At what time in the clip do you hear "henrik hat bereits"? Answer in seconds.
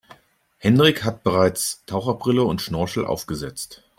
0.57-1.83